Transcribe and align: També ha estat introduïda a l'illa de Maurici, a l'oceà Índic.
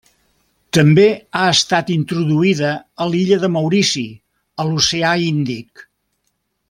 També 0.75 1.03
ha 1.39 1.43
estat 1.57 1.91
introduïda 1.95 2.71
a 3.05 3.07
l'illa 3.11 3.37
de 3.45 3.51
Maurici, 3.59 4.07
a 4.63 4.67
l'oceà 4.71 5.13
Índic. 5.27 5.87